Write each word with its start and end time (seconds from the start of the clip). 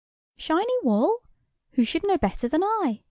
"Shiny 0.35 0.73
Wall? 0.81 1.19
Who 1.73 1.83
should 1.83 2.03
know 2.03 2.17
better 2.17 2.47
than 2.49 2.63
I? 2.63 2.99